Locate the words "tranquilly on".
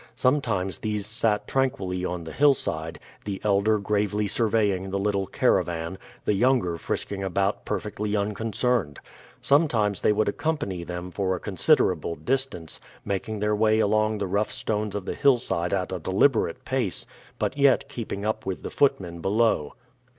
1.47-2.23